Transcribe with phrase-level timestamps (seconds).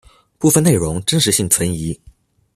[0.39, 2.01] 部分内容真实性存疑。